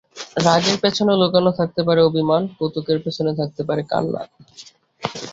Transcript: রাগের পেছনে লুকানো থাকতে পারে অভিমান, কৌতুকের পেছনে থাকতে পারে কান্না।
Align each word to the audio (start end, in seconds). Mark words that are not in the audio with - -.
রাগের 0.45 0.77
পেছনে 0.83 1.13
লুকানো 1.21 1.51
থাকতে 1.59 1.81
পারে 1.87 2.01
অভিমান, 2.03 2.41
কৌতুকের 2.57 2.97
পেছনে 3.05 3.31
থাকতে 3.39 3.61
পারে 3.69 3.81
কান্না। 3.91 4.21